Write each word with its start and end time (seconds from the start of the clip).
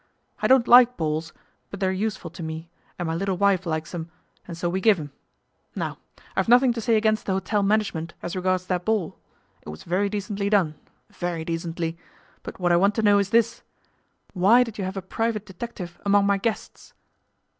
I 0.41 0.47
don't 0.47 0.67
like 0.67 0.97
balls, 0.97 1.31
but 1.69 1.79
they're 1.79 1.91
useful 1.91 2.31
to 2.31 2.41
me, 2.41 2.71
and 2.97 3.07
my 3.07 3.13
little 3.13 3.37
wife 3.37 3.67
likes 3.67 3.93
'em, 3.93 4.09
and 4.47 4.57
so 4.57 4.67
we 4.67 4.81
give 4.81 4.99
'em. 4.99 5.11
Now, 5.75 5.99
I've 6.35 6.49
nothing 6.49 6.73
to 6.73 6.81
say 6.81 6.95
against 6.95 7.27
the 7.27 7.33
hotel 7.33 7.61
management 7.61 8.15
as 8.23 8.35
regards 8.35 8.65
that 8.65 8.83
ball: 8.83 9.19
it 9.61 9.69
was 9.69 9.83
very 9.83 10.09
decently 10.09 10.49
done, 10.49 10.73
very 11.11 11.45
decently, 11.45 11.99
but 12.41 12.59
what 12.59 12.71
I 12.71 12.77
want 12.77 12.95
to 12.95 13.03
know 13.03 13.19
is 13.19 13.29
this 13.29 13.61
Why 14.33 14.63
did 14.63 14.79
you 14.79 14.85
have 14.85 14.97
a 14.97 15.03
private 15.03 15.45
detective 15.45 16.01
among 16.03 16.25
my 16.25 16.39
guests? 16.39 16.93